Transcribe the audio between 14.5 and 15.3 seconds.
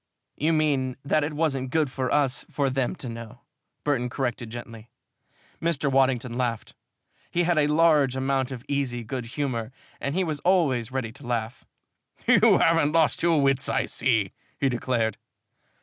he declared.